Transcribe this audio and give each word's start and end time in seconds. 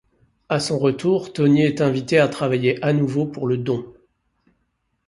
À 0.49 0.59
son 0.59 0.79
retour, 0.79 1.31
Toni 1.31 1.61
est 1.63 1.79
invité 1.79 2.17
à 2.17 2.27
travailler 2.27 2.81
à 2.83 2.91
nouveau 2.91 3.27
pour 3.27 3.45
le 3.45 3.57
don. 3.57 3.93